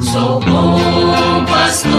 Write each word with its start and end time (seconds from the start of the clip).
Sou 0.00 0.38
bom 0.38 1.44
pastor, 1.44 1.92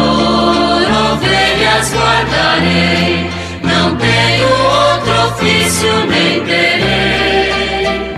ovelhas 1.11 1.93
guardarei, 1.93 3.29
não 3.61 3.97
tenho 3.97 4.47
outro 4.47 5.11
ofício 5.27 5.89
nem 6.07 6.41
terei. 6.46 8.13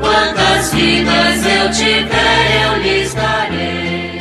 Quantas 0.00 0.74
vidas 0.74 1.46
eu 1.46 1.70
tiver, 1.70 2.64
eu 2.64 2.82
lhes 2.82 3.14
darei. 3.14 4.20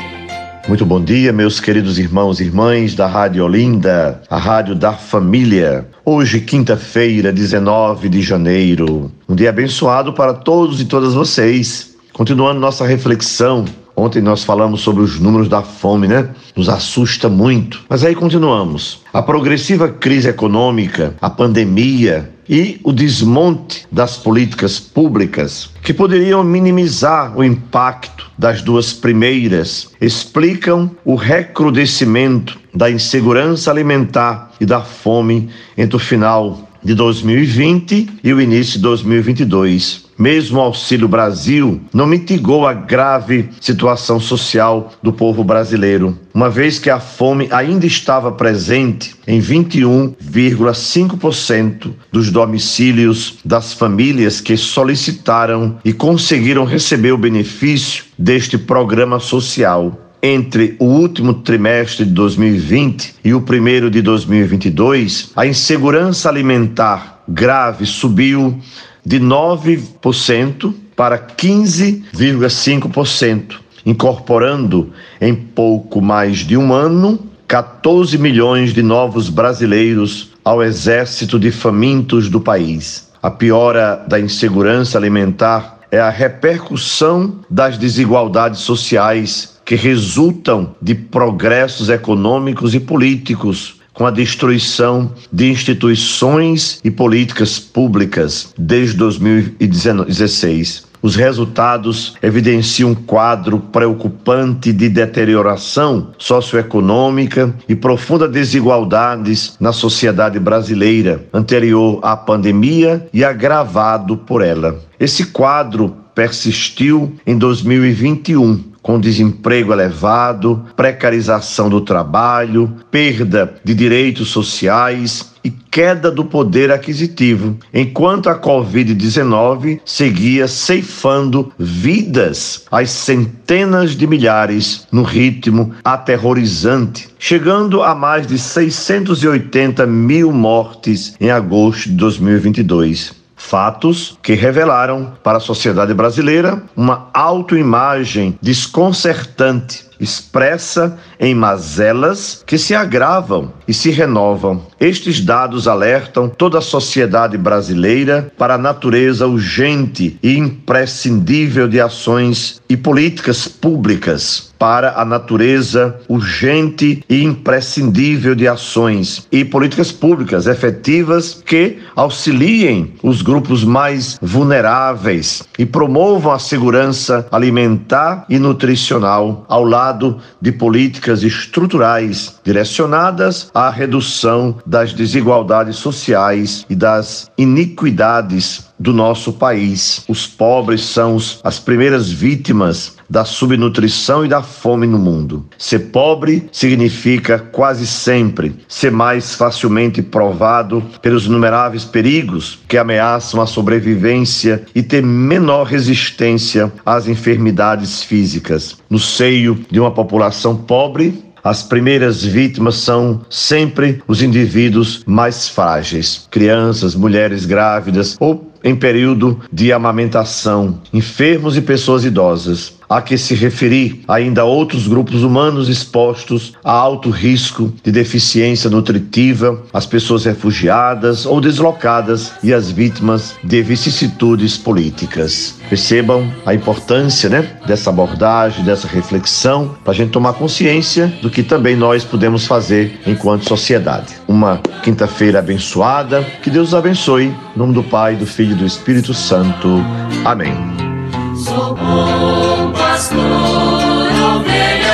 Muito 0.67 0.86
bom 0.86 1.04
dia, 1.04 1.34
meus 1.34 1.60
queridos 1.60 1.98
irmãos 1.98 2.39
e 2.39 2.44
irmãs 2.44 2.94
da 2.94 3.07
Rádio 3.07 3.46
Olinda, 3.46 4.21
a 4.30 4.38
Rádio 4.38 4.75
da 4.75 4.94
Família. 4.94 5.88
Hoje, 6.05 6.39
quinta-feira, 6.39 7.34
19 7.34 8.10
de 8.10 8.21
janeiro, 8.21 9.12
um 9.28 9.34
dia 9.34 9.50
abençoado 9.50 10.14
para 10.14 10.36
todos 10.36 10.80
e 10.80 10.86
todas 10.86 11.16
vocês. 11.16 11.96
Continuando 12.14 12.60
nossa 12.60 12.86
reflexão 12.86 13.66
Ontem 13.96 14.21
nós 14.21 14.44
falamos 14.44 14.82
sobre 14.82 15.04
os 15.04 15.20
números 15.20 15.48
da 15.48 15.62
fome, 15.62 16.07
né? 16.07 16.30
Nos 16.55 16.68
assusta 16.68 17.29
muito. 17.29 17.84
Mas 17.88 18.04
aí 18.04 18.15
continuamos. 18.15 19.01
A 19.14 19.21
progressiva 19.21 19.88
crise 19.88 20.29
econômica, 20.29 21.15
a 21.21 21.29
pandemia 21.29 22.32
e 22.50 22.79
o 22.84 22.92
desmonte 22.92 23.86
das 23.92 24.18
políticas 24.18 24.79
públicas 24.79 25.70
que 25.82 25.93
poderiam 25.93 26.43
minimizar 26.43 27.37
o 27.37 27.43
impacto 27.43 28.29
das 28.37 28.61
duas 28.61 28.92
primeiras 28.92 29.89
explicam 30.01 30.92
o 31.06 31.15
recrudescimento 31.15 32.59
da 32.73 32.89
insegurança 32.89 33.72
alimentar 33.72 34.52
e 34.59 34.66
da 34.66 34.81
fome 34.81 35.50
entre 35.78 35.95
o 35.95 36.00
final 36.00 36.67
de 36.83 36.94
2020 36.94 38.19
e 38.23 38.33
o 38.33 38.42
início 38.42 38.73
de 38.73 38.83
2022. 38.83 40.03
Mesmo 40.17 40.58
o 40.59 40.61
Auxílio 40.61 41.08
Brasil 41.08 41.80
não 41.92 42.06
mitigou 42.06 42.67
a 42.67 42.73
grave 42.73 43.50
situação 43.59 44.19
social 44.19 44.94
do 45.02 45.11
povo 45.11 45.44
brasileiro, 45.44 46.16
uma 46.33 46.52
vez 46.52 46.78
que 46.78 46.89
a 46.89 47.00
fome 47.00 47.47
ainda 47.52 47.86
estava 47.86 48.31
presente 48.31 49.16
em 49.28 49.42
21,5% 49.42 51.94
dos 52.11 52.30
domicílios 52.30 53.39
das 53.44 53.73
famílias 53.73 54.39
que 54.39 54.56
solicitaram 54.56 55.78
e 55.84 55.92
conseguiram 55.92 56.64
receber 56.64 57.11
o 57.11 57.17
benefício 57.17 58.06
deste 58.17 58.58
programa 58.58 59.20
social 59.20 60.00
entre 60.26 60.78
o 60.80 60.86
último 60.86 61.34
trimestre 61.34 62.06
de 62.06 62.12
2020 62.12 63.16
e 63.26 63.34
o 63.34 63.42
primeiro 63.42 63.92
de 63.92 64.02
2022, 64.02 65.34
a 65.36 65.46
insegurança 65.46 66.30
alimentar 66.30 67.22
grave 67.28 67.86
subiu 67.86 68.58
de 69.06 69.20
9% 69.20 70.74
para 70.96 71.20
15,5%, 71.20 73.56
incorporando 73.86 74.94
em 75.20 75.36
pouco 75.36 76.02
mais 76.02 76.38
de 76.38 76.56
um 76.56 76.72
ano 76.72 77.20
14 77.46 78.18
milhões 78.18 78.74
de 78.74 78.82
novos 78.82 79.28
brasileiros 79.28 80.32
ao 80.46 80.64
exército 80.64 81.38
de 81.38 81.52
famintos 81.52 82.30
do 82.30 82.40
país. 82.40 83.10
A 83.22 83.30
piora 83.30 83.98
da 84.08 84.18
insegurança 84.20 84.98
alimentar 84.98 85.80
é 85.92 86.00
a 86.00 86.10
repercussão 86.10 87.40
das 87.50 87.78
desigualdades 87.78 88.62
sociais 88.62 89.53
que 89.66 89.75
resultam 89.75 90.75
de 90.81 90.94
progressos 90.95 91.89
econômicos 91.89 92.75
e 92.75 92.80
políticos 92.80 93.81
com 93.94 94.05
a 94.05 94.11
destruição 94.11 95.11
de 95.31 95.50
instituições 95.50 96.80
e 96.83 96.89
políticas 96.89 97.59
públicas 97.59 98.53
desde 98.58 98.97
2016. 98.97 100.92
Os 101.03 101.17
resultados 101.17 102.16
evidenciam 102.23 102.92
um 102.92 102.95
quadro 102.95 103.59
preocupante 103.59 104.72
de 104.72 104.88
deterioração 104.88 106.11
socioeconômica 106.17 107.53
e 107.67 107.75
profunda 107.75 108.25
desigualdades 108.25 109.58
na 109.59 109.73
sociedade 109.73 110.39
brasileira, 110.39 111.27
anterior 111.33 112.00
à 112.02 112.16
pandemia 112.16 113.05
e 113.11 113.21
agravado 113.21 114.15
por 114.15 114.42
ela. 114.42 114.80
Esse 114.98 115.26
quadro 115.26 116.02
persistiu 116.14 117.16
em 117.26 117.38
2021 117.38 118.74
com 118.84 119.00
desemprego 119.00 119.72
elevado, 119.72 120.66
precarização 120.76 121.70
do 121.70 121.80
trabalho, 121.80 122.76
perda 122.92 123.56
de 123.64 123.74
direitos 123.74 124.28
sociais 124.28 125.32
e 125.42 125.50
queda 125.50 126.12
do 126.12 126.26
poder 126.26 126.70
aquisitivo, 126.72 127.58
enquanto 127.74 128.29
a 128.29 128.40
Covid-19 128.40 129.79
seguia 129.85 130.47
ceifando 130.47 131.51
vidas 131.57 132.66
às 132.69 132.91
centenas 132.91 133.91
de 133.91 134.06
milhares 134.06 134.85
no 134.91 135.03
ritmo 135.03 135.74
aterrorizante, 135.84 137.09
chegando 137.18 137.81
a 137.81 137.95
mais 137.95 138.28
de 138.28 138.38
680 138.38 139.85
mil 139.88 140.31
mortes 140.31 141.16
em 141.19 141.31
agosto 141.31 141.90
de 141.90 141.95
2022 141.95 143.22
fatos 143.43 144.17
que 144.23 144.33
revelaram 144.33 145.13
para 145.21 145.37
a 145.37 145.41
sociedade 145.41 145.93
brasileira 145.93 146.63
uma 146.75 147.09
autoimagem 147.13 148.37
desconcertante 148.41 149.92
expressa 150.03 150.97
em 151.19 151.33
mazelas 151.33 152.43
que 152.45 152.57
se 152.57 152.75
agravam 152.75 153.53
e 153.67 153.73
se 153.73 153.89
renovam. 153.89 154.61
Estes 154.79 155.21
dados 155.21 155.67
alertam 155.67 156.27
toda 156.27 156.57
a 156.57 156.61
sociedade 156.61 157.37
brasileira 157.37 158.31
para 158.37 158.55
a 158.55 158.57
natureza 158.57 159.25
urgente 159.25 160.17
e 160.21 160.37
imprescindível 160.37 161.67
de 161.67 161.79
ações 161.79 162.61
e 162.69 162.75
políticas 162.75 163.47
públicas 163.47 164.53
para 164.57 164.99
a 164.99 165.03
natureza 165.03 165.99
urgente 166.07 167.03
e 167.09 167.21
imprescindível 167.21 168.33
de 168.33 168.47
ações 168.47 169.27
e 169.29 169.43
políticas 169.43 169.91
públicas 169.91 170.47
efetivas 170.47 171.43
que 171.45 171.79
auxiliem 171.95 172.93
os 173.03 173.21
grupos 173.21 173.65
mais 173.65 174.17
vulneráveis 174.21 175.43
e 175.59 175.65
promovam 175.65 176.31
a 176.31 176.39
segurança 176.39 177.27
alimentar 177.29 178.25
e 178.29 178.39
nutricional 178.39 179.45
ao 179.49 179.65
lado 179.65 179.92
de 180.41 180.51
políticas 180.51 181.23
estruturais 181.23 182.39
direcionadas 182.43 183.49
à 183.53 183.69
redução 183.69 184.55
das 184.65 184.93
desigualdades 184.93 185.77
sociais 185.77 186.65
e 186.69 186.75
das 186.75 187.29
iniquidades 187.37 188.71
do 188.79 188.91
nosso 188.91 189.33
país. 189.33 190.03
Os 190.09 190.27
pobres 190.27 190.81
são 190.81 191.17
as 191.43 191.59
primeiras 191.59 192.11
vítimas 192.11 192.97
da 193.13 193.24
subnutrição 193.24 194.25
e 194.25 194.28
da 194.28 194.41
fome 194.41 194.88
no 194.88 194.97
mundo. 194.97 195.46
Ser 195.56 195.91
pobre 195.91 196.50
significa 196.51 197.38
quase 197.38 197.85
sempre 197.85 198.56
ser 198.68 198.91
mais 198.91 199.35
facilmente 199.35 200.01
provado 200.01 200.84
pelos 201.00 201.28
inumeráveis 201.28 201.85
perigos 201.85 202.57
que 202.68 202.75
ameaçam 202.75 203.40
a 203.40 203.46
sobrevivência 203.46 204.63
e 204.74 204.81
ter 204.81 205.03
menor 205.03 205.66
resistência 205.68 206.74
às 206.84 207.07
enfermidades 207.07 208.01
físicas. 208.01 208.78
No 208.90 208.97
seio 208.97 209.63
de 209.69 209.80
uma 209.80 209.91
população 209.91 210.56
pobre, 210.56 211.24
as 211.44 211.62
primeiras 211.62 212.24
vítimas 212.24 212.78
são 212.78 213.22
sempre 213.30 214.01
os 214.07 214.24
indivíduos 214.24 215.03
mais 215.06 215.47
frágeis, 215.47 216.28
crianças, 216.31 216.95
mulheres 216.95 217.45
grávidas 217.45 218.16
ou 218.19 218.51
em 218.63 218.75
período 218.75 219.41
de 219.51 219.74
amamentação, 219.74 220.80
enfermos 220.94 221.57
e 221.57 221.62
pessoas 221.62 222.06
idosas. 222.06 222.75
Há 222.93 223.01
que 223.01 223.17
se 223.17 223.33
referir 223.33 224.03
ainda 224.07 224.41
a 224.41 224.45
outros 224.45 224.87
grupos 224.87 225.23
humanos 225.23 225.67
expostos 225.67 226.53
a 226.63 226.71
alto 226.71 227.09
risco 227.09 227.73
de 227.83 227.91
deficiência 227.91 228.69
nutritiva, 228.69 229.63
as 229.73 229.87
pessoas 229.87 230.25
refugiadas 230.25 231.25
ou 231.25 231.41
deslocadas 231.41 232.33
e 232.43 232.53
as 232.53 232.69
vítimas 232.69 233.33
de 233.43 233.63
vicissitudes 233.63 234.59
políticas. 234.59 235.55
Percebam 235.67 236.31
a 236.45 236.53
importância 236.53 237.29
né, 237.29 237.57
dessa 237.65 237.89
abordagem, 237.89 238.63
dessa 238.63 238.87
reflexão, 238.87 239.75
para 239.83 239.91
a 239.91 239.95
gente 239.95 240.11
tomar 240.11 240.33
consciência 240.33 241.12
do 241.19 241.31
que 241.31 241.41
também 241.41 241.75
nós 241.75 242.03
podemos 242.03 242.45
fazer 242.45 243.01
enquanto 243.07 243.50
sociedade. 243.50 244.13
Uma 244.27 244.62
quinta-feira 244.83 245.39
abençoada, 245.39 246.21
que 246.44 246.51
Deus 246.51 246.75
abençoe. 246.75 247.23
Em 247.23 247.57
nome 247.57 247.73
do 247.73 247.81
Pai, 247.81 248.15
do 248.15 248.27
Filho 248.27 248.51
e 248.51 248.56
do 248.56 248.68
Espírito 248.68 249.15
Santo. 249.15 249.83
Amém. 250.23 250.53